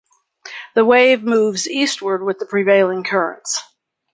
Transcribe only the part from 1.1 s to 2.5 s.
moves eastward with the